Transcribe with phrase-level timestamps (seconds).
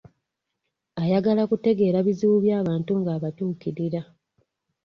[1.01, 4.01] Ayagala kutegeera bizibu by'abantu ng'abatuukirira.